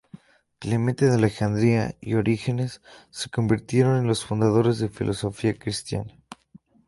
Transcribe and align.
Clemente 0.57 1.05
de 1.05 1.11
Alejandría 1.13 1.95
y 2.01 2.15
Orígenes 2.15 2.81
se 3.11 3.29
convirtieron 3.29 3.97
en 3.99 4.07
los 4.07 4.25
fundadores 4.25 4.79
de 4.79 4.87
la 4.87 4.91
filosofía 4.93 5.59
cristiana. 5.59 6.11